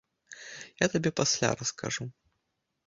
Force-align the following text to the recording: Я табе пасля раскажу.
Я 0.83 0.87
табе 0.95 1.09
пасля 1.21 1.55
раскажу. 1.61 2.03